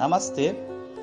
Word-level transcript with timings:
Namastê, 0.00 0.56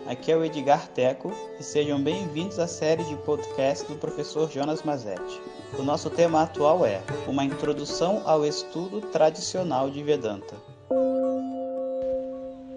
aqui 0.08 0.32
é 0.32 0.36
o 0.36 0.44
Edgar 0.44 0.88
Teco 0.88 1.32
e 1.60 1.64
sejam 1.64 2.04
bem-vindos 2.04 2.58
à 2.58 2.68
série 2.68 3.04
de 3.04 3.16
podcast 3.18 3.88
do 3.88 3.96
professor 3.96 4.50
Jonas 4.50 4.82
Mazetti. 4.82 5.40
O 5.78 5.84
nosso 5.84 6.10
tema 6.10 6.42
atual 6.42 6.84
é 6.84 7.04
Uma 7.28 7.44
Introdução 7.44 8.24
ao 8.26 8.44
Estudo 8.44 9.00
Tradicional 9.12 9.92
de 9.92 10.02
Vedanta. 10.02 10.56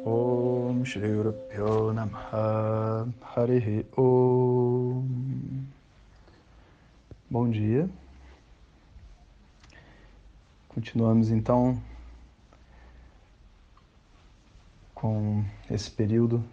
Om 0.04 0.84
Shri 0.84 1.08
Bom 7.30 7.48
dia. 7.48 7.88
Continuamos 10.68 11.30
então 11.30 11.80
com 15.00 15.42
esse 15.70 15.90
período 15.90 16.44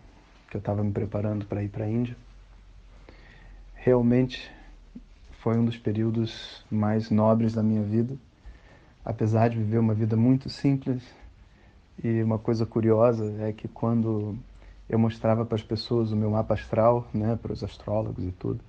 que 0.49 0.55
eu 0.55 0.59
estava 0.59 0.81
me 0.81 0.91
preparando 0.91 1.45
para 1.45 1.61
ir 1.61 1.67
para 1.67 1.83
a 1.83 1.89
Índia. 1.89 2.15
Realmente 3.75 4.49
foi 5.41 5.57
um 5.57 5.65
dos 5.65 5.77
períodos 5.77 6.63
mais 6.71 7.09
nobres 7.09 7.53
da 7.53 7.61
minha 7.61 7.83
vida, 7.83 8.15
apesar 9.03 9.49
de 9.49 9.57
viver 9.57 9.79
uma 9.79 9.93
vida 9.93 10.15
muito 10.15 10.49
simples. 10.49 11.03
E 12.01 12.23
uma 12.23 12.39
coisa 12.39 12.65
curiosa 12.65 13.35
é 13.41 13.51
que 13.51 13.67
quando 13.67 14.37
eu 14.87 14.97
mostrava 14.97 15.45
para 15.45 15.55
as 15.55 15.63
pessoas 15.63 16.13
o 16.13 16.15
meu 16.15 16.31
mapa 16.31 16.53
astral, 16.53 17.05
né, 17.13 17.37
para 17.41 17.51
os 17.51 17.63
astrólogos 17.63 18.23
e 18.23 18.31
tudo, 18.31 18.61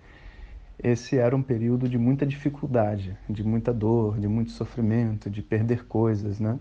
esse 0.83 1.19
era 1.19 1.37
um 1.37 1.42
período 1.42 1.89
de 1.89 1.98
muita 1.98 2.27
dificuldade, 2.27 3.17
de 3.31 3.45
muita 3.45 3.73
dor, 3.73 4.19
de 4.19 4.27
muito 4.27 4.51
sofrimento, 4.51 5.31
de 5.31 5.41
perder 5.41 5.87
coisas, 5.87 6.41
né? 6.41 6.59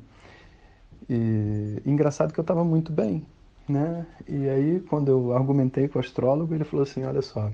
E 1.10 1.82
engraçado 1.86 2.34
que 2.34 2.40
eu 2.40 2.44
estava 2.44 2.64
muito 2.64 2.92
bem, 2.92 3.26
né? 3.68 4.06
E 4.28 4.50
aí 4.50 4.80
quando 4.82 5.10
eu 5.10 5.34
argumentei 5.34 5.88
com 5.88 6.00
o 6.00 6.02
astrólogo, 6.02 6.54
ele 6.54 6.64
falou 6.64 6.84
assim, 6.84 7.04
olha 7.04 7.22
só, 7.22 7.52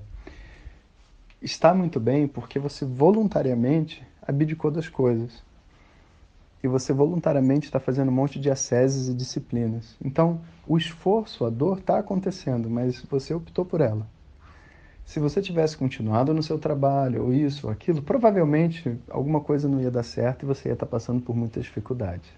está 1.41 1.73
muito 1.73 1.99
bem 1.99 2.27
porque 2.27 2.57
você 2.57 2.85
voluntariamente 2.85 4.05
abdicou 4.25 4.71
das 4.71 4.87
coisas. 4.87 5.43
E 6.63 6.67
você 6.67 6.93
voluntariamente 6.93 7.65
está 7.65 7.77
fazendo 7.77 8.07
um 8.07 8.13
monte 8.13 8.39
de 8.39 8.49
asceses 8.49 9.09
e 9.09 9.13
disciplinas. 9.13 9.97
Então, 10.01 10.39
o 10.65 10.77
esforço, 10.77 11.45
a 11.45 11.49
dor 11.49 11.79
está 11.79 11.99
acontecendo, 11.99 12.69
mas 12.69 13.01
você 13.01 13.33
optou 13.33 13.65
por 13.65 13.81
ela. 13.81 14.07
Se 15.05 15.19
você 15.19 15.41
tivesse 15.41 15.75
continuado 15.75 16.33
no 16.33 16.41
seu 16.41 16.57
trabalho, 16.57 17.25
ou 17.25 17.33
isso, 17.33 17.67
ou 17.67 17.73
aquilo, 17.73 18.01
provavelmente 18.01 18.97
alguma 19.09 19.41
coisa 19.41 19.67
não 19.67 19.81
ia 19.81 19.91
dar 19.91 20.03
certo 20.03 20.43
e 20.43 20.45
você 20.45 20.69
ia 20.69 20.73
estar 20.73 20.85
passando 20.85 21.21
por 21.21 21.35
muita 21.35 21.59
dificuldade. 21.59 22.31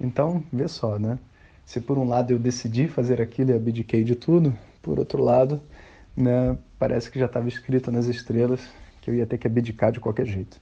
Então, 0.00 0.42
vê 0.52 0.66
só, 0.66 0.98
né? 0.98 1.18
Se 1.64 1.80
por 1.80 1.98
um 1.98 2.08
lado 2.08 2.32
eu 2.32 2.38
decidi 2.38 2.88
fazer 2.88 3.20
aquilo 3.20 3.50
e 3.50 3.54
abdiquei 3.54 4.02
de 4.02 4.14
tudo, 4.14 4.56
por 4.82 4.98
outro 4.98 5.22
lado, 5.22 5.60
né, 6.16 6.56
parece 6.78 7.10
que 7.10 7.18
já 7.18 7.26
estava 7.26 7.46
escrito 7.48 7.92
nas 7.92 8.06
estrelas 8.06 8.60
que 9.00 9.10
eu 9.10 9.14
ia 9.14 9.26
ter 9.26 9.38
que 9.38 9.46
abdicar 9.46 9.92
de 9.92 10.00
qualquer 10.00 10.26
jeito. 10.26 10.60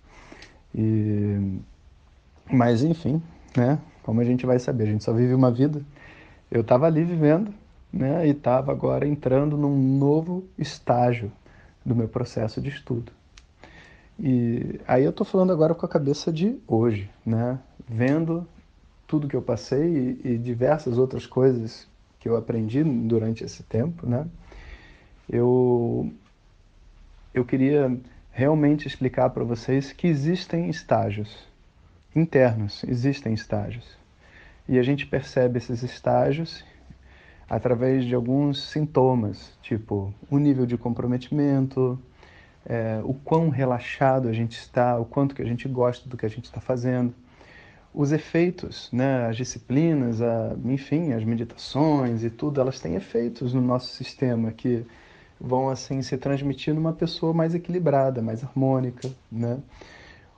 E... 0.75 1.59
Mas, 2.51 2.83
enfim, 2.83 3.23
né? 3.57 3.79
Como 4.03 4.21
a 4.21 4.25
gente 4.25 4.47
vai 4.47 4.59
saber? 4.59 4.85
A 4.85 4.87
gente 4.87 5.05
só 5.05 5.13
vive 5.13 5.35
uma 5.35 5.51
vida. 5.51 5.83
Eu 6.51 6.63
estava 6.63 6.87
ali 6.87 7.05
vivendo, 7.05 7.53
né? 7.93 8.27
E 8.27 8.31
estava 8.31 8.73
agora 8.73 9.07
entrando 9.07 9.57
num 9.57 9.77
novo 9.99 10.45
estágio 10.59 11.31
do 11.85 11.95
meu 11.95 12.09
processo 12.09 12.61
de 12.61 12.69
estudo. 12.69 13.13
E 14.19 14.81
aí 14.87 15.05
eu 15.05 15.11
estou 15.11 15.27
falando 15.27 15.53
agora 15.53 15.75
com 15.75 15.87
a 15.87 15.89
cabeça 15.89 16.33
de 16.33 16.59
hoje, 16.67 17.11
né? 17.25 17.59
Vendo 17.89 18.47
tudo 19.09 19.27
que 19.27 19.35
eu 19.35 19.43
passei 19.43 20.19
e, 20.23 20.33
e, 20.35 20.39
diversas 20.39 20.99
outras 20.99 21.27
coisas 21.27 21.89
que 22.21 22.29
eu 22.29 22.37
aprendi 22.37 22.85
durante 22.85 23.43
esse 23.43 23.63
tempo, 23.63 24.07
né? 24.07 24.27
Eu 25.29 26.13
eu 27.35 27.45
queria 27.45 27.99
realmente 28.31 28.87
explicar 28.87 29.31
para 29.31 29.45
vocês 29.45 29.93
que 29.93 30.07
existem 30.07 30.69
estágios 30.69 31.47
internos, 32.15 32.85
existem 32.85 33.33
estágios. 33.33 33.97
E 34.69 34.79
a 34.79 34.83
gente 34.83 35.07
percebe 35.07 35.59
esses 35.59 35.83
estágios 35.83 36.65
através 37.49 38.05
de 38.05 38.15
alguns 38.15 38.63
sintomas, 38.71 39.57
tipo 39.63 40.13
o 40.31 40.39
nível 40.39 40.67
de 40.67 40.77
comprometimento, 40.77 41.99
é, 42.67 43.01
o 43.05 43.15
quão 43.15 43.49
relaxado 43.49 44.29
a 44.29 44.33
gente 44.33 44.59
está, 44.59 44.99
o 44.99 45.07
quanto 45.07 45.35
que 45.35 45.41
a 45.41 45.47
gente 45.47 45.67
gosta 45.67 46.09
do 46.09 46.17
que 46.17 46.27
a 46.27 46.29
gente 46.29 46.45
está 46.45 46.61
fazendo 46.61 47.15
os 47.93 48.13
efeitos, 48.13 48.91
né, 48.93 49.27
as 49.27 49.37
disciplinas, 49.37 50.21
a, 50.23 50.55
enfim, 50.65 51.13
as 51.13 51.25
meditações 51.25 52.23
e 52.23 52.31
tudo, 52.31 52.61
elas 52.61 52.81
têm 52.81 52.95
efeitos 52.95 53.53
no 53.55 53.61
nosso 53.61 53.95
sistema 53.95 54.53
que 54.53 54.85
vão 55.41 55.69
assim 55.69 56.03
se 56.03 56.17
transmitir 56.17 56.75
numa 56.75 56.93
pessoa 56.93 57.33
mais 57.33 57.55
equilibrada, 57.55 58.21
mais 58.21 58.43
harmônica, 58.43 59.11
né? 59.31 59.59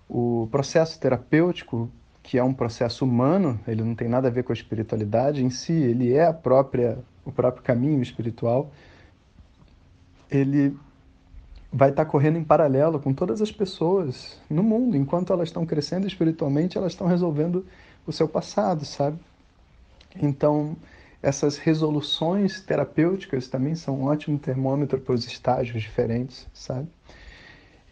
O 0.09 0.49
processo 0.51 0.99
terapêutico, 0.99 1.91
que 2.23 2.37
é 2.37 2.45
um 2.45 2.53
processo 2.53 3.05
humano, 3.05 3.59
ele 3.67 3.83
não 3.83 3.95
tem 3.95 4.09
nada 4.09 4.29
a 4.29 4.31
ver 4.31 4.43
com 4.43 4.53
a 4.53 4.55
espiritualidade 4.55 5.45
em 5.45 5.51
si, 5.51 5.73
ele 5.73 6.13
é 6.13 6.27
a 6.27 6.33
própria 6.33 6.99
o 7.25 7.33
próprio 7.33 7.63
caminho 7.63 8.03
espiritual. 8.03 8.73
Ele 10.31 10.77
vai 11.73 11.91
estar 11.91 12.05
correndo 12.05 12.39
em 12.39 12.45
paralelo 12.45 12.99
com 12.99 13.13
todas 13.13 13.41
as 13.41 13.53
pessoas 13.53 14.39
no 14.49 14.63
mundo. 14.63 14.97
Enquanto 14.97 15.33
elas 15.33 15.49
estão 15.49 15.65
crescendo 15.65 16.07
espiritualmente, 16.07 16.77
elas 16.77 16.93
estão 16.93 17.07
resolvendo 17.07 17.65
o 18.07 18.13
seu 18.13 18.29
passado, 18.29 18.85
sabe? 18.85 19.19
Então, 20.21 20.77
essas 21.23 21.59
resoluções 21.59 22.61
terapêuticas 22.61 23.47
também 23.47 23.75
são 23.75 24.01
um 24.01 24.05
ótimo 24.07 24.39
termômetro 24.39 24.99
para 24.99 25.15
os 25.15 25.25
estágios 25.27 25.81
diferentes, 25.83 26.47
sabe? 26.53 26.89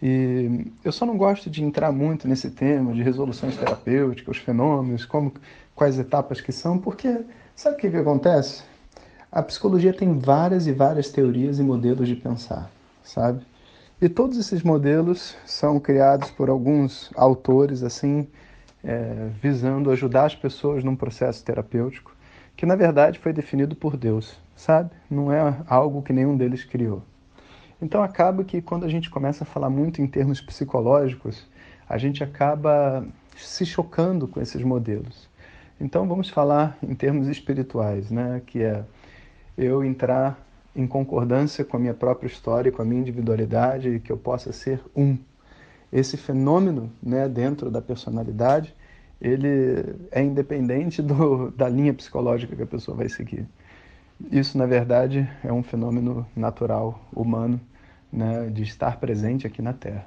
E 0.03 0.67
eu 0.85 0.93
só 0.93 1.05
não 1.05 1.17
gosto 1.17 1.51
de 1.51 1.63
entrar 1.63 1.93
muito 1.93 2.27
nesse 2.27 2.51
tema 2.51 2.93
de 2.93 3.03
resoluções 3.03 3.57
terapêuticas, 3.57 4.37
os 4.37 4.43
fenômenos, 4.43 5.05
como, 5.05 5.33
quais 5.75 5.99
etapas 5.99 6.41
que 6.41 6.53
são, 6.53 6.79
porque 6.79 7.21
sabe 7.55 7.77
o 7.77 7.79
que, 7.79 7.91
que 7.91 7.97
acontece? 7.97 8.63
A 9.31 9.43
psicologia 9.43 9.93
tem 9.93 10.19
várias 10.19 10.67
e 10.67 10.73
várias 10.73 11.11
teorias 11.11 11.59
e 11.59 11.63
modelos 11.63 12.09
de 12.09 12.17
pensar, 12.17 12.71
sabe? 13.03 13.45
E 14.01 14.09
todos 14.09 14.39
esses 14.39 14.63
modelos 14.63 15.37
são 15.45 15.81
criados 15.81 16.31
por 16.31 16.49
alguns 16.49 17.11
autores, 17.17 17.83
assim, 17.83 18.29
é, 18.85 19.29
visando 19.43 19.91
ajudar 19.91 20.27
as 20.27 20.37
pessoas 20.37 20.85
num 20.85 20.95
processo 20.95 21.45
terapêutico, 21.45 22.15
que 22.57 22.65
na 22.65 22.77
verdade 22.77 23.19
foi 23.19 23.33
definido 23.33 23.75
por 23.75 23.97
Deus, 23.97 24.39
sabe? 24.55 24.91
Não 25.11 25.33
é 25.33 25.53
algo 25.67 26.01
que 26.01 26.13
nenhum 26.13 26.37
deles 26.37 26.63
criou. 26.63 27.03
Então 27.83 28.01
acaba 28.01 28.45
que 28.45 28.63
quando 28.63 28.85
a 28.85 28.89
gente 28.89 29.11
começa 29.11 29.43
a 29.43 29.47
falar 29.47 29.69
muito 29.69 30.01
em 30.01 30.07
termos 30.07 30.41
psicológicos, 30.41 31.45
a 31.89 31.99
gente 31.99 32.23
acaba 32.23 33.05
se 33.37 33.67
chocando 33.67 34.29
com 34.29 34.41
esses 34.41 34.63
modelos. 34.63 35.29
Então 35.81 36.07
vamos 36.07 36.31
falar 36.31 36.79
em 36.81 36.95
termos 36.95 37.27
espirituais, 37.27 38.13
né? 38.13 38.43
Que 38.47 38.63
é 38.63 38.85
eu 39.57 39.85
entrar 39.85 40.39
em 40.79 40.87
concordância 40.87 41.65
com 41.65 41.77
a 41.77 41.81
minha 41.81 41.93
própria 41.93 42.29
história, 42.29 42.71
com 42.71 42.81
a 42.81 42.85
minha 42.85 43.01
individualidade, 43.01 43.89
e 43.89 44.01
que 44.01 44.13
eu 44.13 44.17
possa 44.17 44.53
ser 44.53 44.81
um. 44.95 45.19
Esse 45.93 46.17
fenômeno, 46.17 46.93
né, 47.03 47.29
dentro 47.29 47.69
da 47.69 47.83
personalidade, 47.83 48.75
ele 49.21 49.97
é 50.13 50.23
independente 50.23 51.03
do, 51.03 51.51
da 51.51 51.69
linha 51.69 51.93
psicológica 51.93 52.55
que 52.55 52.63
a 52.63 52.67
pessoa 52.67 52.97
vai 52.97 53.09
seguir. 53.09 53.45
Isso, 54.31 54.57
na 54.57 54.67
verdade, 54.67 55.29
é 55.43 55.53
um 55.53 55.65
fenômeno 55.65 56.25
natural, 56.37 57.05
humano, 57.13 57.61
né, 58.13 58.49
de 58.49 58.63
estar 58.63 59.01
presente 59.01 59.49
aqui 59.49 59.61
na 59.61 59.73
Terra. 59.73 60.07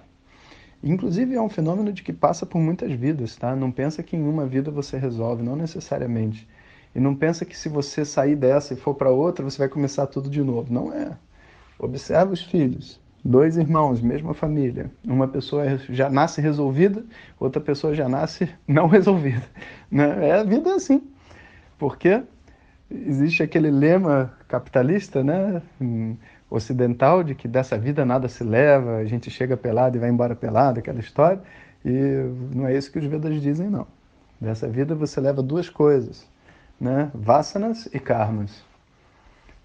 Inclusive, 0.82 1.36
é 1.36 1.42
um 1.42 1.50
fenômeno 1.50 1.92
de 1.92 2.02
que 2.02 2.14
passa 2.14 2.46
por 2.46 2.60
muitas 2.60 2.92
vidas, 2.94 3.36
tá? 3.36 3.56
Não 3.56 3.72
pensa 3.72 4.02
que 4.02 4.16
em 4.16 4.24
uma 4.24 4.46
vida 4.46 4.72
você 4.72 4.98
resolve, 4.98 5.44
não 5.44 5.56
necessariamente. 5.56 6.48
E 6.94 7.00
não 7.00 7.16
pensa 7.16 7.46
que 7.46 7.58
se 7.58 7.70
você 7.70 8.04
sair 8.04 8.36
dessa 8.36 8.74
e 8.74 8.78
for 8.78 8.94
para 8.94 9.10
outra, 9.10 9.44
você 9.44 9.58
vai 9.58 9.70
começar 9.70 10.08
tudo 10.08 10.30
de 10.30 10.42
novo. 10.44 10.72
Não 10.74 10.94
é. 10.94 11.18
Observa 11.80 12.34
os 12.34 12.42
filhos. 12.44 13.00
Dois 13.24 13.56
irmãos, 13.56 14.02
mesma 14.02 14.34
família. 14.34 14.92
Uma 15.06 15.28
pessoa 15.28 15.78
já 15.90 16.10
nasce 16.10 16.42
resolvida, 16.42 17.04
outra 17.40 17.62
pessoa 17.62 17.94
já 17.94 18.10
nasce 18.10 18.50
não 18.68 18.88
resolvida. 18.88 19.44
Né? 19.90 20.30
É 20.30 20.40
a 20.40 20.44
vida 20.44 20.74
assim. 20.74 21.02
Porque 21.78 22.22
existe 22.90 23.42
aquele 23.42 23.72
lema 23.72 24.34
capitalista, 24.48 25.24
né? 25.24 25.62
ocidental, 26.50 27.24
de 27.24 27.34
que 27.34 27.48
dessa 27.48 27.78
vida 27.78 28.04
nada 28.04 28.28
se 28.28 28.44
leva, 28.44 28.98
a 28.98 29.06
gente 29.06 29.32
chega 29.32 29.56
pelado 29.56 29.96
e 29.96 30.00
vai 30.00 30.10
embora 30.10 30.36
pelado, 30.36 30.80
aquela 30.80 31.00
história. 31.00 31.42
E 31.86 32.26
não 32.54 32.68
é 32.68 32.76
isso 32.76 32.92
que 32.92 33.00
os 33.00 33.06
Vedas 33.06 33.42
dizem, 33.42 33.70
não. 33.70 33.88
Dessa 34.40 34.68
vida 34.68 34.94
você 34.94 35.22
leva 35.22 35.42
duas 35.42 35.70
coisas 35.70 36.28
né? 36.82 37.12
Vasanas 37.14 37.88
e 37.94 38.00
karmas. 38.00 38.64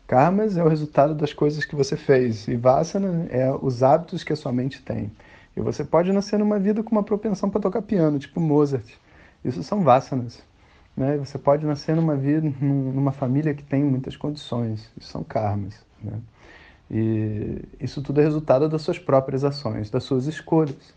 Karmas 0.06 0.58
é 0.58 0.62
o 0.62 0.68
resultado 0.68 1.14
das 1.14 1.32
coisas 1.32 1.64
que 1.64 1.74
você 1.74 1.96
fez 1.96 2.46
e 2.46 2.54
vasana 2.54 3.26
é 3.30 3.50
os 3.50 3.82
hábitos 3.82 4.22
que 4.22 4.34
a 4.34 4.36
sua 4.36 4.52
mente 4.52 4.82
tem. 4.82 5.10
E 5.56 5.60
você 5.60 5.82
pode 5.82 6.12
nascer 6.12 6.38
numa 6.38 6.58
vida 6.58 6.82
com 6.82 6.94
uma 6.94 7.02
propensão 7.02 7.48
para 7.48 7.62
tocar 7.62 7.80
piano, 7.80 8.18
tipo 8.18 8.38
Mozart. 8.38 8.86
Isso 9.42 9.62
são 9.62 9.82
vasanas. 9.82 10.42
Né? 10.94 11.16
Você 11.16 11.38
pode 11.38 11.64
nascer 11.64 11.96
numa 11.96 12.14
vida, 12.14 12.52
numa 12.60 13.12
família 13.12 13.54
que 13.54 13.64
tem 13.64 13.82
muitas 13.82 14.14
condições, 14.14 14.90
isso 14.96 15.10
são 15.10 15.24
karmas. 15.24 15.74
Né? 16.02 16.20
E 16.90 17.62
isso 17.80 18.02
tudo 18.02 18.20
é 18.20 18.24
resultado 18.24 18.68
das 18.68 18.82
suas 18.82 18.98
próprias 18.98 19.42
ações, 19.42 19.88
das 19.88 20.04
suas 20.04 20.26
escolhas. 20.26 20.94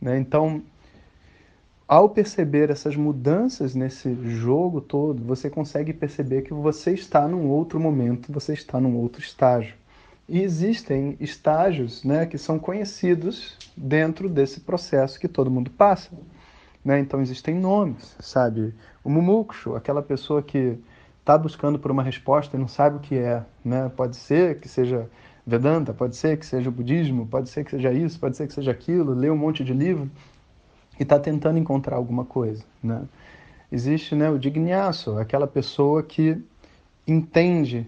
Né? 0.00 0.18
Então, 0.18 0.62
ao 1.90 2.08
perceber 2.08 2.70
essas 2.70 2.94
mudanças 2.94 3.74
nesse 3.74 4.14
jogo 4.24 4.80
todo, 4.80 5.24
você 5.24 5.50
consegue 5.50 5.92
perceber 5.92 6.42
que 6.42 6.54
você 6.54 6.92
está 6.92 7.26
num 7.26 7.48
outro 7.48 7.80
momento, 7.80 8.32
você 8.32 8.52
está 8.52 8.80
num 8.80 8.96
outro 8.96 9.20
estágio. 9.20 9.74
E 10.28 10.40
existem 10.40 11.16
estágios 11.18 12.04
né, 12.04 12.26
que 12.26 12.38
são 12.38 12.60
conhecidos 12.60 13.58
dentro 13.76 14.28
desse 14.28 14.60
processo 14.60 15.18
que 15.18 15.26
todo 15.26 15.50
mundo 15.50 15.68
passa. 15.68 16.12
Né? 16.84 17.00
Então 17.00 17.20
existem 17.20 17.56
nomes, 17.56 18.14
sabe? 18.20 18.72
O 19.02 19.10
mumukshu, 19.10 19.74
aquela 19.74 20.00
pessoa 20.00 20.40
que 20.40 20.78
está 21.18 21.36
buscando 21.36 21.76
por 21.76 21.90
uma 21.90 22.04
resposta 22.04 22.56
e 22.56 22.60
não 22.60 22.68
sabe 22.68 22.98
o 22.98 23.00
que 23.00 23.18
é. 23.18 23.42
Né? 23.64 23.90
Pode 23.96 24.14
ser 24.14 24.60
que 24.60 24.68
seja 24.68 25.10
Vedanta, 25.44 25.92
pode 25.92 26.14
ser 26.14 26.38
que 26.38 26.46
seja 26.46 26.70
budismo, 26.70 27.26
pode 27.26 27.48
ser 27.48 27.64
que 27.64 27.72
seja 27.72 27.92
isso, 27.92 28.20
pode 28.20 28.36
ser 28.36 28.46
que 28.46 28.52
seja 28.52 28.70
aquilo, 28.70 29.12
lê 29.12 29.28
um 29.28 29.36
monte 29.36 29.64
de 29.64 29.72
livro 29.72 30.08
e 31.00 31.02
está 31.02 31.18
tentando 31.18 31.58
encontrar 31.58 31.96
alguma 31.96 32.26
coisa. 32.26 32.62
Né? 32.82 33.02
Existe 33.72 34.14
né, 34.14 34.28
o 34.28 34.38
dignaço, 34.38 35.16
aquela 35.16 35.46
pessoa 35.46 36.02
que 36.02 36.36
entende 37.08 37.86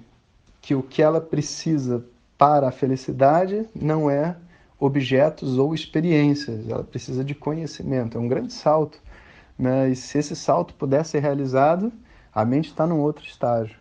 que 0.62 0.75
o 0.75 0.82
que 0.82 1.03
ela 1.03 1.20
precisa 1.20 2.03
para 2.38 2.69
a 2.69 2.73
felicidade 2.73 3.67
não 3.75 4.11
é 4.11 4.35
objetos 4.81 5.59
ou 5.59 5.75
experiências, 5.75 6.67
ela 6.69 6.82
precisa 6.82 7.23
de 7.23 7.35
conhecimento. 7.35 8.17
É 8.17 8.20
um 8.20 8.26
grande 8.26 8.53
salto. 8.53 8.99
Né? 9.59 9.91
E 9.91 9.97
se 9.97 10.17
esse 10.19 10.35
salto 10.35 10.73
puder 10.75 11.05
ser 11.05 11.20
realizado, 11.20 11.93
a 12.35 12.44
mente 12.47 12.69
está 12.69 12.87
num 12.87 13.00
outro 13.00 13.25
estágio. 13.25 13.76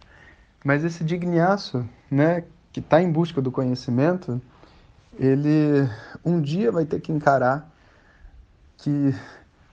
Mas 0.64 0.84
esse 0.84 1.04
dignaço, 1.06 1.88
né, 2.10 2.44
que 2.74 2.82
está 2.82 3.02
em 3.02 3.10
busca 3.10 3.42
do 3.42 3.50
conhecimento, 3.52 4.42
ele 5.18 5.90
um 6.24 6.42
dia 6.42 6.72
vai 6.72 6.86
ter 6.86 7.00
que 7.00 7.12
encarar 7.12 7.72
que 8.82 9.14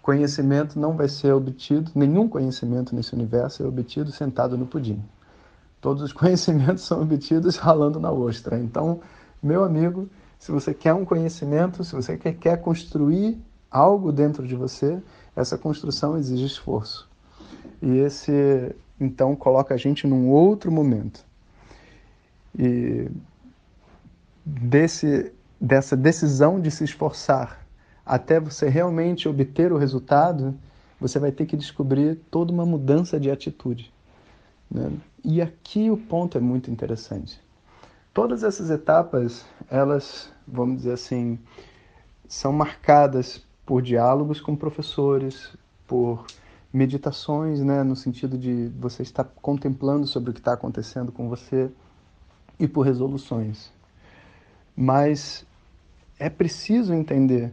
conhecimento 0.03 0.79
não 0.79 0.97
vai 0.97 1.09
ser 1.09 1.33
obtido, 1.33 1.91
nenhum 1.95 2.29
conhecimento 2.29 2.95
nesse 2.95 3.15
universo 3.15 3.63
é 3.63 3.67
obtido 3.67 4.13
sentado 4.13 4.57
no 4.57 4.67
pudim. 4.67 5.03
Todos 5.81 6.03
os 6.03 6.13
conhecimentos 6.15 6.85
são 6.85 7.03
obtidos 7.03 7.57
ralando 7.57 7.99
na 7.99 8.11
ostra. 8.11 8.59
Então, 8.59 9.01
meu 9.43 9.65
amigo, 9.65 10.09
se 10.39 10.53
você 10.53 10.75
quer 10.75 10.95
um 10.95 11.05
conhecimento, 11.05 11.83
se 11.85 11.95
você 11.95 12.17
quer 12.17 12.59
construir 12.59 13.39
algo 13.71 14.13
dentro 14.13 14.47
de 14.47 14.55
você, 14.55 14.99
essa 15.35 15.57
construção 15.57 16.17
exige 16.17 16.47
esforço. 16.47 17.09
E 17.81 17.99
esse, 17.99 18.75
então, 19.01 19.35
coloca 19.35 19.75
a 19.75 19.77
gente 19.77 20.07
num 20.07 20.29
outro 20.29 20.71
momento. 20.71 21.25
E 22.59 23.11
desse, 24.45 25.33
dessa 25.61 25.97
decisão 25.97 26.61
de 26.61 26.71
se 26.71 26.85
esforçar 26.85 27.68
até 28.09 28.41
você 28.41 28.71
realmente 28.71 29.29
obter 29.29 29.71
o 29.71 29.77
resultado, 29.77 30.55
você 30.99 31.19
vai 31.19 31.31
ter 31.31 31.45
que 31.45 31.59
descobrir 31.59 32.17
toda 32.31 32.51
uma 32.51 32.65
mudança 32.65 33.21
de 33.21 33.31
atitude. 33.31 33.93
Né? 34.71 34.91
E 35.23 35.43
aqui 35.43 35.91
o 35.91 35.97
ponto 35.97 36.39
é 36.39 36.41
muito 36.41 36.71
interessante. 36.71 37.39
Todas 38.15 38.43
essas 38.43 38.71
etapas, 38.71 39.45
elas, 39.71 40.33
vamos 40.47 40.79
dizer 40.79 40.95
assim, 40.95 41.39
são 42.27 42.51
marcadas 42.51 43.45
por 43.67 43.83
diálogos 43.83 44.41
com 44.41 44.57
professores, 44.57 45.55
por 45.87 46.25
meditações, 46.73 47.61
né, 47.61 47.83
no 47.83 47.95
sentido 47.95 48.39
de 48.39 48.71
você 48.79 49.03
estar 49.03 49.25
contemplando 49.25 50.07
sobre 50.07 50.31
o 50.31 50.33
que 50.33 50.41
está 50.41 50.55
acontecendo 50.55 51.13
com 51.13 51.29
você 51.29 51.71
e 52.59 52.67
por 52.67 52.83
resoluções. 52.83 53.71
Mas 54.75 55.47
é 56.19 56.31
preciso 56.31 56.95
entender 56.95 57.53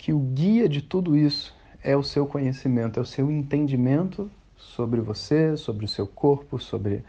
que 0.00 0.14
o 0.14 0.18
guia 0.18 0.66
de 0.66 0.80
tudo 0.80 1.14
isso 1.14 1.54
é 1.82 1.94
o 1.94 2.02
seu 2.02 2.26
conhecimento, 2.26 2.98
é 2.98 3.02
o 3.02 3.06
seu 3.06 3.30
entendimento 3.30 4.30
sobre 4.56 4.98
você, 4.98 5.58
sobre 5.58 5.84
o 5.84 5.88
seu 5.88 6.06
corpo, 6.06 6.58
sobre 6.58 7.04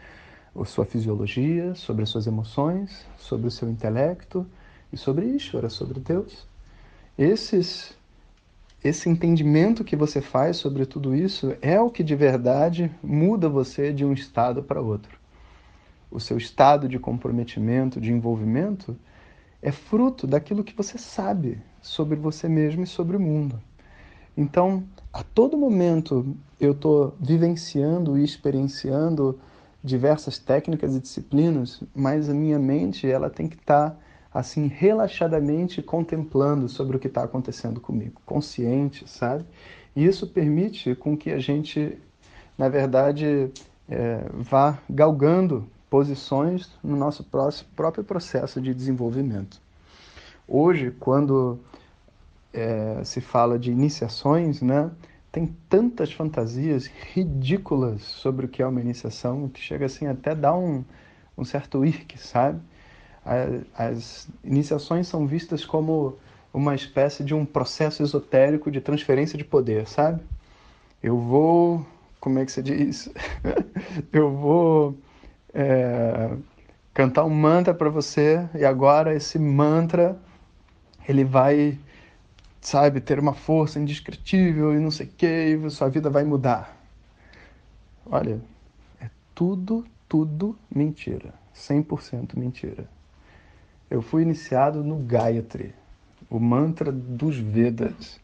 a 0.54 0.64
sua 0.66 0.84
fisiologia, 0.84 1.74
sobre 1.74 2.02
as 2.02 2.10
suas 2.10 2.26
emoções, 2.26 3.06
sobre 3.16 3.48
o 3.48 3.50
seu 3.50 3.70
intelecto 3.70 4.46
e 4.92 4.98
sobre 4.98 5.24
Ishvara, 5.24 5.70
sobre 5.70 6.00
Deus. 6.00 6.46
Esses, 7.16 7.96
esse 8.84 9.08
entendimento 9.08 9.84
que 9.84 9.96
você 9.96 10.20
faz 10.20 10.58
sobre 10.58 10.84
tudo 10.84 11.16
isso 11.16 11.56
é 11.62 11.80
o 11.80 11.88
que 11.88 12.04
de 12.04 12.14
verdade 12.14 12.94
muda 13.02 13.48
você 13.48 13.90
de 13.90 14.04
um 14.04 14.12
estado 14.12 14.62
para 14.62 14.82
outro. 14.82 15.18
O 16.10 16.20
seu 16.20 16.36
estado 16.36 16.86
de 16.86 16.98
comprometimento, 16.98 17.98
de 17.98 18.12
envolvimento, 18.12 18.94
é 19.62 19.70
fruto 19.70 20.26
daquilo 20.26 20.64
que 20.64 20.76
você 20.76 20.98
sabe 20.98 21.62
sobre 21.80 22.16
você 22.16 22.48
mesmo 22.48 22.82
e 22.82 22.86
sobre 22.86 23.16
o 23.16 23.20
mundo. 23.20 23.60
Então, 24.36 24.82
a 25.12 25.22
todo 25.22 25.56
momento 25.56 26.34
eu 26.60 26.72
estou 26.72 27.14
vivenciando 27.20 28.18
e 28.18 28.24
experienciando 28.24 29.38
diversas 29.82 30.38
técnicas 30.38 30.96
e 30.96 31.00
disciplinas, 31.00 31.82
mas 31.94 32.28
a 32.28 32.34
minha 32.34 32.58
mente 32.58 33.08
ela 33.08 33.30
tem 33.30 33.48
que 33.48 33.56
estar 33.56 33.90
tá, 33.90 33.96
assim 34.32 34.66
relaxadamente 34.66 35.82
contemplando 35.82 36.68
sobre 36.68 36.96
o 36.96 37.00
que 37.00 37.08
está 37.08 37.22
acontecendo 37.22 37.80
comigo, 37.80 38.20
consciente, 38.24 39.08
sabe? 39.08 39.44
E 39.94 40.04
isso 40.04 40.26
permite 40.26 40.94
com 40.94 41.16
que 41.16 41.30
a 41.30 41.38
gente, 41.38 41.98
na 42.56 42.68
verdade, 42.68 43.50
é, 43.88 44.24
vá 44.32 44.78
galgando 44.88 45.68
posições 45.92 46.70
no 46.82 46.96
nosso 46.96 47.22
próprio 47.76 48.02
processo 48.02 48.62
de 48.62 48.72
desenvolvimento. 48.72 49.60
Hoje, 50.48 50.90
quando 50.98 51.60
é, 52.50 53.04
se 53.04 53.20
fala 53.20 53.58
de 53.58 53.70
iniciações, 53.70 54.62
né? 54.62 54.90
tem 55.30 55.54
tantas 55.68 56.10
fantasias 56.10 56.86
ridículas 56.86 58.00
sobre 58.00 58.46
o 58.46 58.48
que 58.48 58.62
é 58.62 58.66
uma 58.66 58.80
iniciação 58.80 59.50
que 59.50 59.60
chega 59.60 59.84
assim 59.84 60.06
até 60.06 60.34
dar 60.34 60.56
um, 60.56 60.82
um 61.36 61.44
certo 61.44 61.84
irque, 61.84 62.18
sabe? 62.18 62.58
As 63.76 64.30
iniciações 64.42 65.06
são 65.06 65.26
vistas 65.26 65.62
como 65.62 66.16
uma 66.54 66.74
espécie 66.74 67.22
de 67.22 67.34
um 67.34 67.44
processo 67.44 68.02
esotérico 68.02 68.70
de 68.70 68.80
transferência 68.80 69.36
de 69.36 69.44
poder, 69.44 69.86
sabe? 69.86 70.22
Eu 71.02 71.18
vou, 71.18 71.86
como 72.18 72.38
é 72.38 72.46
que 72.46 72.52
se 72.52 72.62
diz? 72.62 73.10
Eu 74.10 74.34
vou 74.34 74.96
é, 75.54 76.30
cantar 76.94 77.24
um 77.24 77.30
mantra 77.30 77.74
para 77.74 77.88
você 77.88 78.48
e 78.54 78.64
agora 78.64 79.14
esse 79.14 79.38
mantra 79.38 80.16
ele 81.08 81.24
vai 81.24 81.78
sabe, 82.62 83.00
ter 83.00 83.18
uma 83.18 83.34
força 83.34 83.78
indescritível 83.78 84.72
e 84.72 84.78
não 84.78 84.90
sei 84.90 85.06
o 85.06 85.10
que, 85.10 85.26
e 85.26 85.70
sua 85.70 85.88
vida 85.88 86.08
vai 86.08 86.24
mudar. 86.24 86.76
Olha, 88.06 88.40
é 89.00 89.10
tudo, 89.34 89.84
tudo 90.08 90.56
mentira. 90.74 91.34
100% 91.54 92.36
mentira. 92.36 92.86
Eu 93.90 94.00
fui 94.00 94.22
iniciado 94.22 94.82
no 94.82 94.96
Gayatri, 94.96 95.74
o 96.30 96.38
mantra 96.38 96.90
dos 96.90 97.36
Vedas. 97.36 98.20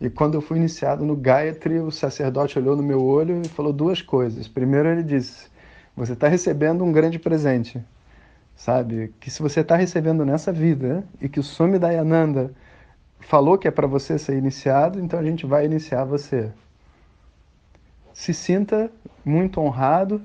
E 0.00 0.08
quando 0.08 0.34
eu 0.34 0.40
fui 0.40 0.58
iniciado 0.58 1.04
no 1.04 1.16
Gayatri, 1.16 1.80
o 1.80 1.90
sacerdote 1.90 2.58
olhou 2.58 2.76
no 2.76 2.82
meu 2.82 3.02
olho 3.02 3.42
e 3.42 3.48
falou 3.48 3.72
duas 3.72 4.00
coisas. 4.00 4.46
Primeiro, 4.46 4.88
ele 4.88 5.02
disse: 5.02 5.48
Você 5.98 6.12
está 6.12 6.28
recebendo 6.28 6.84
um 6.84 6.92
grande 6.92 7.18
presente. 7.18 7.82
Sabe? 8.54 9.12
Que 9.18 9.32
se 9.32 9.42
você 9.42 9.60
está 9.60 9.74
recebendo 9.74 10.24
nessa 10.24 10.52
vida 10.52 11.04
e 11.20 11.28
que 11.28 11.40
o 11.40 11.42
Swami 11.42 11.76
Dayananda 11.76 12.52
falou 13.18 13.58
que 13.58 13.66
é 13.66 13.70
para 13.70 13.86
você 13.86 14.16
ser 14.16 14.36
iniciado, 14.38 15.00
então 15.00 15.18
a 15.18 15.24
gente 15.24 15.44
vai 15.44 15.64
iniciar 15.64 16.04
você. 16.04 16.52
Se 18.12 18.32
sinta 18.32 18.90
muito 19.24 19.60
honrado, 19.60 20.22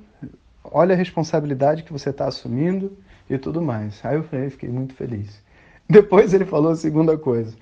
olha 0.63 0.93
a 0.93 0.97
responsabilidade 0.97 1.81
que 1.81 1.91
você 1.91 2.11
está 2.11 2.27
assumindo 2.27 2.95
e 3.27 3.35
tudo 3.39 3.59
mais. 3.59 3.99
Aí 4.05 4.15
eu 4.15 4.23
falei, 4.23 4.51
fiquei 4.51 4.69
muito 4.69 4.93
feliz. 4.93 5.41
Depois 5.89 6.35
ele 6.35 6.45
falou 6.45 6.71
a 6.71 6.75
segunda 6.75 7.17
coisa: 7.17 7.55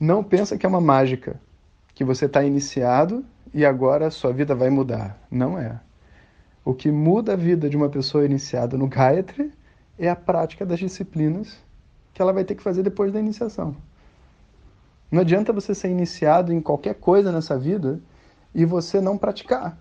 não 0.00 0.24
pensa 0.24 0.56
que 0.56 0.64
é 0.64 0.68
uma 0.68 0.80
mágica, 0.80 1.38
que 1.94 2.02
você 2.02 2.24
está 2.24 2.42
iniciado 2.42 3.22
e 3.52 3.64
agora 3.64 4.06
a 4.06 4.10
sua 4.10 4.32
vida 4.32 4.54
vai 4.54 4.70
mudar. 4.70 5.18
Não 5.30 5.58
é. 5.58 5.78
O 6.68 6.74
que 6.74 6.90
muda 6.90 7.32
a 7.32 7.34
vida 7.34 7.66
de 7.66 7.78
uma 7.78 7.88
pessoa 7.88 8.26
iniciada 8.26 8.76
no 8.76 8.86
Gayatri 8.86 9.50
é 9.98 10.06
a 10.10 10.14
prática 10.14 10.66
das 10.66 10.78
disciplinas 10.78 11.58
que 12.12 12.20
ela 12.20 12.30
vai 12.30 12.44
ter 12.44 12.54
que 12.54 12.62
fazer 12.62 12.82
depois 12.82 13.10
da 13.10 13.18
iniciação. 13.18 13.74
Não 15.10 15.22
adianta 15.22 15.50
você 15.50 15.74
ser 15.74 15.88
iniciado 15.88 16.52
em 16.52 16.60
qualquer 16.60 16.96
coisa 16.96 17.32
nessa 17.32 17.58
vida 17.58 17.98
e 18.54 18.66
você 18.66 19.00
não 19.00 19.16
praticar. 19.16 19.78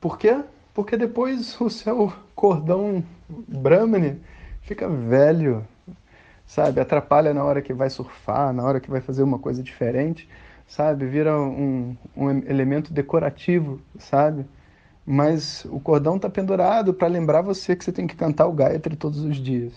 Por 0.00 0.18
quê? 0.18 0.42
Porque 0.74 0.96
depois 0.96 1.56
o 1.62 1.70
seu 1.70 2.12
cordão 2.34 3.04
Brahmani 3.28 4.20
fica 4.62 4.88
velho, 4.88 5.64
sabe? 6.44 6.80
Atrapalha 6.80 7.32
na 7.32 7.44
hora 7.44 7.62
que 7.62 7.72
vai 7.72 7.88
surfar, 7.88 8.52
na 8.52 8.64
hora 8.64 8.80
que 8.80 8.90
vai 8.90 9.00
fazer 9.00 9.22
uma 9.22 9.38
coisa 9.38 9.62
diferente. 9.62 10.28
sabe? 10.66 11.06
Vira 11.06 11.40
um, 11.40 11.96
um 12.16 12.30
elemento 12.30 12.92
decorativo, 12.92 13.80
sabe? 13.96 14.44
Mas 15.06 15.64
o 15.66 15.78
cordão 15.78 16.16
está 16.16 16.28
pendurado 16.28 16.92
para 16.92 17.06
lembrar 17.06 17.40
você 17.40 17.76
que 17.76 17.84
você 17.84 17.92
tem 17.92 18.08
que 18.08 18.16
cantar 18.16 18.46
o 18.46 18.52
Gayatri 18.52 18.96
todos 18.96 19.20
os 19.20 19.36
dias. 19.36 19.72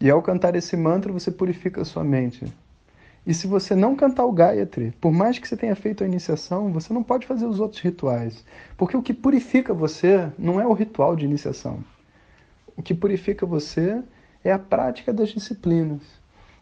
E 0.00 0.10
ao 0.10 0.20
cantar 0.20 0.56
esse 0.56 0.76
mantra, 0.76 1.12
você 1.12 1.30
purifica 1.30 1.82
a 1.82 1.84
sua 1.84 2.02
mente. 2.02 2.52
E 3.24 3.32
se 3.32 3.46
você 3.46 3.74
não 3.76 3.94
cantar 3.94 4.24
o 4.24 4.32
Gayatri, 4.32 4.92
por 5.00 5.12
mais 5.12 5.38
que 5.38 5.46
você 5.46 5.56
tenha 5.56 5.76
feito 5.76 6.02
a 6.02 6.06
iniciação, 6.06 6.72
você 6.72 6.92
não 6.92 7.02
pode 7.02 7.26
fazer 7.26 7.46
os 7.46 7.60
outros 7.60 7.80
rituais. 7.80 8.44
Porque 8.76 8.96
o 8.96 9.02
que 9.02 9.14
purifica 9.14 9.72
você 9.72 10.28
não 10.36 10.60
é 10.60 10.66
o 10.66 10.72
ritual 10.72 11.14
de 11.14 11.24
iniciação. 11.24 11.78
O 12.76 12.82
que 12.82 12.92
purifica 12.92 13.46
você 13.46 14.02
é 14.42 14.52
a 14.52 14.58
prática 14.58 15.12
das 15.12 15.30
disciplinas. 15.30 16.02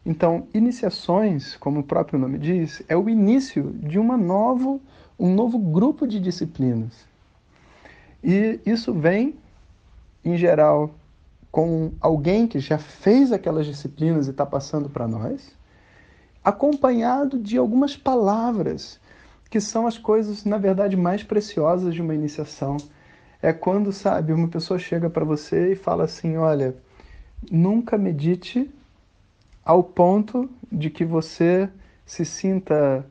Então, 0.04 0.46
iniciações, 0.52 1.56
como 1.56 1.80
o 1.80 1.84
próprio 1.84 2.18
nome 2.18 2.38
diz, 2.38 2.82
é 2.86 2.96
o 2.96 3.08
início 3.08 3.72
de 3.82 3.98
uma 3.98 4.16
novo, 4.16 4.80
um 5.18 5.34
novo 5.34 5.58
grupo 5.58 6.06
de 6.06 6.20
disciplinas. 6.20 7.11
E 8.22 8.60
isso 8.64 8.92
vem, 8.92 9.34
em 10.24 10.36
geral, 10.36 10.94
com 11.50 11.92
alguém 12.00 12.46
que 12.46 12.58
já 12.60 12.78
fez 12.78 13.32
aquelas 13.32 13.66
disciplinas 13.66 14.26
e 14.26 14.30
está 14.30 14.46
passando 14.46 14.88
para 14.88 15.08
nós, 15.08 15.54
acompanhado 16.42 17.38
de 17.38 17.58
algumas 17.58 17.96
palavras, 17.96 19.00
que 19.50 19.60
são 19.60 19.86
as 19.86 19.98
coisas, 19.98 20.44
na 20.44 20.56
verdade, 20.56 20.96
mais 20.96 21.22
preciosas 21.22 21.94
de 21.94 22.00
uma 22.00 22.14
iniciação. 22.14 22.78
É 23.42 23.52
quando, 23.52 23.92
sabe, 23.92 24.32
uma 24.32 24.48
pessoa 24.48 24.78
chega 24.78 25.10
para 25.10 25.24
você 25.24 25.72
e 25.72 25.76
fala 25.76 26.04
assim: 26.04 26.36
olha, 26.36 26.74
nunca 27.50 27.98
medite 27.98 28.70
ao 29.64 29.82
ponto 29.82 30.48
de 30.70 30.88
que 30.88 31.04
você 31.04 31.68
se 32.06 32.24
sinta, 32.24 33.04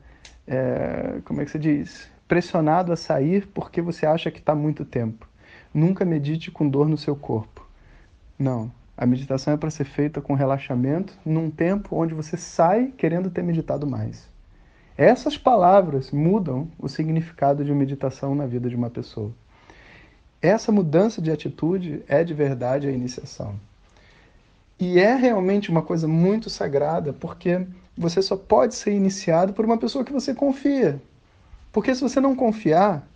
é, 0.46 1.20
como 1.24 1.40
é 1.40 1.44
que 1.44 1.50
se 1.50 1.58
diz, 1.58 2.10
pressionado 2.32 2.94
a 2.94 2.96
sair 2.96 3.46
porque 3.48 3.82
você 3.82 4.06
acha 4.06 4.30
que 4.30 4.38
está 4.38 4.54
muito 4.54 4.86
tempo. 4.86 5.28
Nunca 5.74 6.02
medite 6.02 6.50
com 6.50 6.66
dor 6.66 6.88
no 6.88 6.96
seu 6.96 7.14
corpo. 7.14 7.68
Não. 8.38 8.72
A 8.96 9.04
meditação 9.04 9.52
é 9.52 9.56
para 9.58 9.68
ser 9.68 9.84
feita 9.84 10.18
com 10.18 10.32
relaxamento 10.32 11.12
num 11.26 11.50
tempo 11.50 11.94
onde 11.94 12.14
você 12.14 12.38
sai 12.38 12.90
querendo 12.96 13.28
ter 13.28 13.42
meditado 13.42 13.86
mais. 13.86 14.26
Essas 14.96 15.36
palavras 15.36 16.10
mudam 16.10 16.70
o 16.78 16.88
significado 16.88 17.62
de 17.62 17.74
meditação 17.74 18.34
na 18.34 18.46
vida 18.46 18.66
de 18.66 18.76
uma 18.76 18.88
pessoa. 18.88 19.30
Essa 20.40 20.72
mudança 20.72 21.20
de 21.20 21.30
atitude 21.30 22.02
é 22.08 22.24
de 22.24 22.32
verdade 22.32 22.88
a 22.88 22.92
iniciação. 22.92 23.56
E 24.80 24.98
é 24.98 25.14
realmente 25.14 25.70
uma 25.70 25.82
coisa 25.82 26.08
muito 26.08 26.48
sagrada, 26.48 27.12
porque 27.12 27.66
você 27.94 28.22
só 28.22 28.38
pode 28.38 28.74
ser 28.74 28.94
iniciado 28.94 29.52
por 29.52 29.66
uma 29.66 29.76
pessoa 29.76 30.02
que 30.02 30.14
você 30.14 30.34
confia. 30.34 30.98
Porque 31.72 31.94
se 31.94 32.02
você 32.02 32.20
não 32.20 32.36
confiar, 32.36 33.08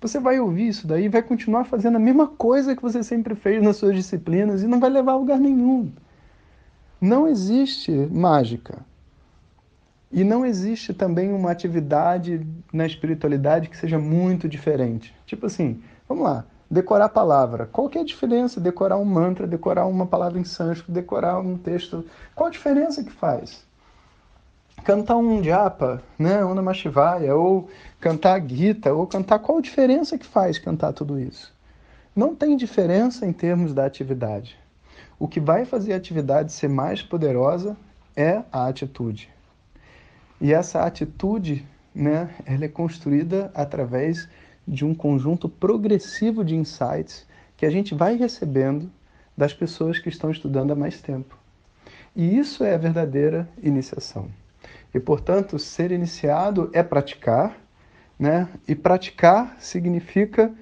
você 0.00 0.20
vai 0.20 0.38
ouvir 0.38 0.68
isso 0.68 0.86
daí 0.86 1.08
vai 1.08 1.22
continuar 1.22 1.64
fazendo 1.64 1.96
a 1.96 2.00
mesma 2.00 2.26
coisa 2.26 2.76
que 2.76 2.82
você 2.82 3.02
sempre 3.02 3.34
fez 3.34 3.62
nas 3.62 3.76
suas 3.76 3.94
disciplinas 3.94 4.62
e 4.62 4.66
não 4.66 4.78
vai 4.78 4.90
levar 4.90 5.12
a 5.12 5.16
lugar 5.16 5.38
nenhum. 5.38 5.90
Não 7.00 7.26
existe 7.26 7.90
mágica. 8.10 8.78
E 10.10 10.22
não 10.24 10.44
existe 10.44 10.92
também 10.92 11.32
uma 11.32 11.50
atividade 11.50 12.46
na 12.72 12.84
espiritualidade 12.84 13.70
que 13.70 13.76
seja 13.76 13.98
muito 13.98 14.46
diferente. 14.46 15.14
Tipo 15.24 15.46
assim, 15.46 15.82
vamos 16.06 16.24
lá 16.24 16.44
decorar 16.72 17.04
a 17.04 17.08
palavra. 17.08 17.68
Qual 17.70 17.88
que 17.88 17.98
é 17.98 18.00
a 18.00 18.04
diferença? 18.04 18.58
Decorar 18.58 18.96
um 18.96 19.04
mantra, 19.04 19.46
decorar 19.46 19.86
uma 19.86 20.06
palavra 20.06 20.40
em 20.40 20.44
sânscrito, 20.44 20.90
decorar 20.90 21.38
um 21.38 21.58
texto. 21.58 22.04
Qual 22.34 22.48
a 22.48 22.50
diferença 22.50 23.04
que 23.04 23.12
faz? 23.12 23.62
Cantar 24.84 25.16
um 25.16 25.44
japa, 25.44 26.02
né, 26.18 26.44
um 26.44 26.54
namashivaya, 26.54 27.36
ou 27.36 27.70
cantar 28.00 28.44
Gita, 28.44 28.92
ou 28.92 29.06
cantar 29.06 29.38
qual 29.38 29.58
a 29.58 29.60
diferença 29.60 30.18
que 30.18 30.26
faz 30.26 30.58
cantar 30.58 30.92
tudo 30.92 31.20
isso? 31.20 31.54
Não 32.16 32.34
tem 32.34 32.56
diferença 32.56 33.24
em 33.24 33.32
termos 33.32 33.72
da 33.72 33.86
atividade. 33.86 34.58
O 35.20 35.28
que 35.28 35.38
vai 35.38 35.64
fazer 35.64 35.92
a 35.92 35.96
atividade 35.96 36.52
ser 36.52 36.68
mais 36.68 37.00
poderosa 37.00 37.76
é 38.16 38.42
a 38.50 38.66
atitude. 38.66 39.30
E 40.40 40.52
essa 40.52 40.82
atitude, 40.82 41.64
né, 41.94 42.30
ela 42.44 42.64
é 42.64 42.68
construída 42.68 43.52
através 43.54 44.28
de 44.66 44.84
um 44.84 44.96
conjunto 44.96 45.48
progressivo 45.48 46.44
de 46.44 46.56
insights 46.56 47.24
que 47.56 47.64
a 47.64 47.70
gente 47.70 47.94
vai 47.94 48.16
recebendo 48.16 48.90
das 49.38 49.54
pessoas 49.54 50.00
que 50.00 50.08
estão 50.08 50.28
estudando 50.28 50.72
há 50.72 50.74
mais 50.74 51.00
tempo. 51.00 51.38
E 52.16 52.36
isso 52.36 52.64
é 52.64 52.74
a 52.74 52.78
verdadeira 52.78 53.48
iniciação. 53.62 54.41
E, 54.94 55.00
portanto, 55.00 55.58
ser 55.58 55.90
iniciado 55.90 56.70
é 56.72 56.82
praticar, 56.82 57.56
né? 58.18 58.48
E 58.68 58.74
praticar 58.74 59.56
significa, 59.58 60.52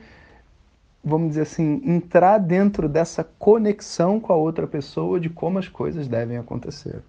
vamos 1.03 1.31
dizer 1.31 1.43
assim, 1.43 1.83
entrar 1.85 2.39
dentro 2.39 2.89
dessa 2.89 3.25
conexão 3.25 4.21
com 4.21 4.33
a 4.33 4.37
outra 4.37 4.67
pessoa 4.67 5.19
de 5.19 5.29
como 5.29 5.59
as 5.59 5.69
coisas 5.69 6.07
devem 6.07 6.37
acontecer. 6.37 7.03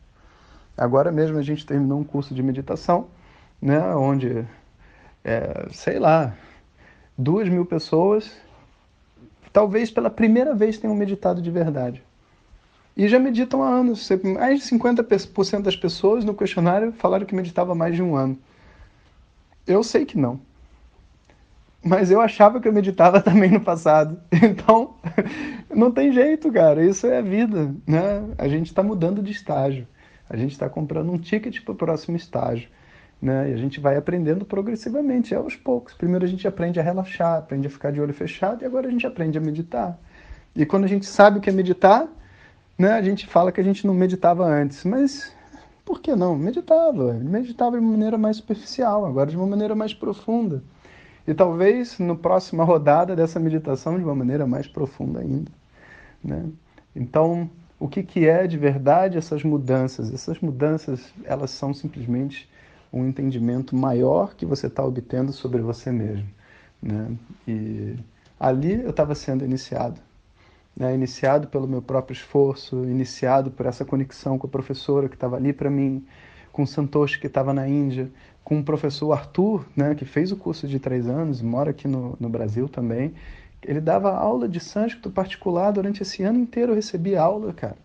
Agora 0.75 1.11
mesmo 1.11 1.37
a 1.37 1.43
gente 1.43 1.65
terminou 1.65 1.99
um 1.99 2.03
curso 2.03 2.33
de 2.33 2.41
meditação, 2.41 3.07
né? 3.61 3.79
Onde, 3.95 4.45
é, 5.23 5.67
sei 5.71 5.99
lá, 5.99 6.35
duas 7.17 7.47
mil 7.47 7.65
pessoas, 7.65 8.35
talvez 9.53 9.91
pela 9.91 10.09
primeira 10.09 10.55
vez 10.55 10.79
tenham 10.79 10.95
meditado 10.95 11.41
de 11.41 11.51
verdade. 11.51 12.03
E 13.01 13.07
já 13.07 13.17
meditam 13.17 13.63
há 13.63 13.67
anos. 13.67 14.07
Mais 14.23 14.59
de 14.59 14.69
50% 14.77 15.63
das 15.63 15.75
pessoas 15.75 16.23
no 16.23 16.35
questionário 16.35 16.91
falaram 16.91 17.25
que 17.25 17.33
meditava 17.33 17.73
mais 17.73 17.95
de 17.95 18.03
um 18.03 18.15
ano. 18.15 18.37
Eu 19.65 19.81
sei 19.83 20.05
que 20.05 20.19
não. 20.19 20.39
Mas 21.83 22.11
eu 22.11 22.21
achava 22.21 22.61
que 22.61 22.67
eu 22.67 22.71
meditava 22.71 23.19
também 23.25 23.49
no 23.49 23.59
passado. 23.59 24.21
Então, 24.31 24.93
não 25.75 25.91
tem 25.91 26.11
jeito, 26.13 26.51
cara. 26.51 26.85
Isso 26.85 27.07
é 27.07 27.17
a 27.17 27.21
vida. 27.23 27.73
Né? 27.87 28.23
A 28.37 28.47
gente 28.47 28.67
está 28.67 28.83
mudando 28.83 29.23
de 29.23 29.31
estágio. 29.31 29.87
A 30.29 30.37
gente 30.37 30.51
está 30.51 30.69
comprando 30.69 31.11
um 31.11 31.17
ticket 31.17 31.59
para 31.63 31.71
o 31.71 31.75
próximo 31.75 32.15
estágio. 32.15 32.69
Né? 33.19 33.49
E 33.49 33.53
a 33.55 33.57
gente 33.57 33.79
vai 33.79 33.97
aprendendo 33.97 34.45
progressivamente, 34.45 35.33
aos 35.33 35.55
poucos. 35.55 35.95
Primeiro 35.95 36.23
a 36.23 36.27
gente 36.27 36.47
aprende 36.47 36.79
a 36.79 36.83
relaxar, 36.83 37.39
aprende 37.39 37.65
a 37.65 37.69
ficar 37.71 37.91
de 37.91 37.99
olho 37.99 38.13
fechado 38.13 38.61
e 38.61 38.65
agora 38.65 38.87
a 38.87 38.91
gente 38.91 39.07
aprende 39.07 39.39
a 39.39 39.41
meditar. 39.41 39.97
E 40.55 40.67
quando 40.67 40.83
a 40.83 40.87
gente 40.87 41.07
sabe 41.07 41.39
o 41.39 41.41
que 41.41 41.49
é 41.49 41.53
meditar, 41.53 42.07
né, 42.77 42.93
a 42.93 43.01
gente 43.01 43.27
fala 43.27 43.51
que 43.51 43.61
a 43.61 43.63
gente 43.63 43.85
não 43.85 43.93
meditava 43.93 44.45
antes, 44.45 44.83
mas 44.83 45.33
por 45.85 45.99
que 45.99 46.15
não? 46.15 46.37
Meditava, 46.37 47.13
meditava 47.13 47.77
de 47.77 47.83
uma 47.83 47.91
maneira 47.91 48.17
mais 48.17 48.37
superficial, 48.37 49.05
agora 49.05 49.29
de 49.29 49.37
uma 49.37 49.47
maneira 49.47 49.75
mais 49.75 49.93
profunda. 49.93 50.63
E 51.27 51.33
talvez 51.33 51.99
no 51.99 52.15
próxima 52.15 52.63
rodada 52.63 53.15
dessa 53.15 53.39
meditação 53.39 53.97
de 53.97 54.03
uma 54.03 54.15
maneira 54.15 54.47
mais 54.47 54.67
profunda 54.67 55.19
ainda. 55.19 55.51
Né? 56.23 56.49
Então, 56.95 57.49
o 57.79 57.87
que, 57.87 58.03
que 58.03 58.27
é 58.27 58.47
de 58.47 58.57
verdade 58.57 59.17
essas 59.17 59.43
mudanças? 59.43 60.13
Essas 60.13 60.39
mudanças, 60.39 61.13
elas 61.23 61.51
são 61.51 61.73
simplesmente 61.73 62.49
um 62.91 63.05
entendimento 63.07 63.75
maior 63.75 64.35
que 64.35 64.45
você 64.45 64.67
está 64.67 64.83
obtendo 64.83 65.31
sobre 65.31 65.61
você 65.61 65.91
mesmo. 65.91 66.27
Né? 66.81 67.15
E 67.47 67.95
ali 68.39 68.81
eu 68.81 68.89
estava 68.89 69.15
sendo 69.15 69.45
iniciado. 69.45 69.99
Né? 70.75 70.93
Iniciado 70.93 71.47
pelo 71.47 71.67
meu 71.67 71.81
próprio 71.81 72.13
esforço, 72.13 72.83
iniciado 72.85 73.51
por 73.51 73.65
essa 73.65 73.85
conexão 73.85 74.37
com 74.37 74.47
a 74.47 74.49
professora 74.49 75.09
que 75.09 75.15
estava 75.15 75.35
ali 75.35 75.53
para 75.53 75.69
mim, 75.69 76.05
com 76.51 76.63
o 76.63 76.67
Santoshi 76.67 77.19
que 77.19 77.27
estava 77.27 77.53
na 77.53 77.67
Índia, 77.67 78.09
com 78.43 78.59
o 78.59 78.63
professor 78.63 79.11
Arthur, 79.11 79.65
né, 79.75 79.95
que 79.95 80.05
fez 80.05 80.31
o 80.31 80.35
curso 80.35 80.67
de 80.67 80.79
três 80.79 81.07
anos, 81.07 81.41
mora 81.41 81.71
aqui 81.71 81.87
no, 81.87 82.17
no 82.19 82.29
Brasil 82.29 82.67
também. 82.67 83.13
Ele 83.63 83.79
dava 83.79 84.11
aula 84.11 84.49
de 84.49 84.59
sânscrito 84.59 85.11
particular 85.11 85.71
durante 85.71 86.01
esse 86.01 86.23
ano 86.23 86.39
inteiro, 86.39 86.71
eu 86.71 86.75
recebi 86.75 87.15
aula, 87.15 87.53
cara 87.53 87.77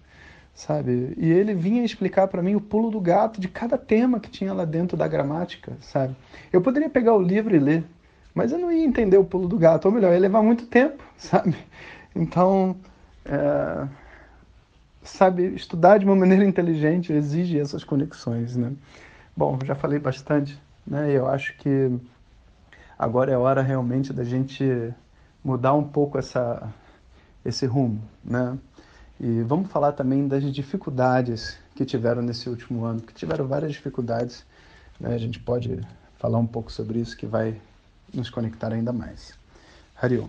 sabe? 0.57 1.13
E 1.19 1.31
ele 1.31 1.55
vinha 1.55 1.85
explicar 1.85 2.27
para 2.27 2.43
mim 2.43 2.55
o 2.55 2.61
pulo 2.61 2.91
do 2.91 2.99
gato 2.99 3.39
de 3.39 3.47
cada 3.47 3.77
tema 3.77 4.19
que 4.19 4.31
tinha 4.31 4.55
lá 4.55 4.65
dentro 4.65 4.97
da 4.97 5.07
gramática, 5.07 5.77
sabe? 5.81 6.17
Eu 6.51 6.63
poderia 6.63 6.89
pegar 6.89 7.15
o 7.15 7.21
livro 7.21 7.55
e 7.55 7.59
ler, 7.59 7.85
mas 8.35 8.51
eu 8.51 8.59
não 8.59 8.73
ia 8.73 8.85
entender 8.85 9.19
o 9.19 9.25
pulo 9.25 9.47
do 9.47 9.59
gato, 9.59 9.85
ou 9.85 9.93
melhor, 9.93 10.15
ia 10.15 10.19
levar 10.19 10.43
muito 10.43 10.67
tempo, 10.67 11.05
sabe? 11.17 11.55
Então, 12.17 12.75
é, 13.27 13.87
sabe, 15.03 15.55
estudar 15.55 15.99
de 15.99 16.07
uma 16.07 16.17
maneira 16.17 16.45
inteligente 16.45 17.13
exige 17.13 17.61
essas 17.61 17.85
conexões, 17.85 18.57
né? 18.57 18.73
Bom, 19.37 19.59
já 19.65 19.75
falei 19.75 19.99
bastante, 19.99 20.59
né? 20.87 21.13
Eu 21.13 21.29
acho 21.29 21.55
que 21.59 21.95
agora 22.99 23.31
é 23.31 23.37
hora 23.37 23.61
realmente 23.61 24.15
da 24.15 24.25
gente 24.25 24.65
mudar 25.45 25.75
um 25.75 25.85
pouco 25.85 26.19
essa, 26.19 26.73
esse 27.45 27.67
rumo, 27.67 28.01
né? 28.25 28.59
E 29.21 29.43
vamos 29.43 29.71
falar 29.71 29.93
também 29.93 30.27
das 30.27 30.43
dificuldades 30.53 31.59
que 31.75 31.85
tiveram 31.85 32.23
nesse 32.23 32.49
último 32.49 32.85
ano, 32.85 33.01
que 33.01 33.15
tiveram 33.15 33.47
várias 33.47 33.73
dificuldades. 33.73 34.45
Né? 34.99 35.15
A 35.15 35.19
gente 35.19 35.39
pode 35.39 35.81
falar 36.19 36.39
um 36.39 36.47
pouco 36.47 36.73
sobre 36.73 36.99
isso 36.99 37.17
que 37.17 37.27
vai 37.27 37.59
nos 38.13 38.29
conectar 38.31 38.73
ainda 38.73 38.93
mais. 38.93 39.35
Hariom. 40.01 40.29